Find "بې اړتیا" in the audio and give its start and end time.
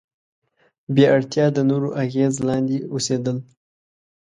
0.93-1.45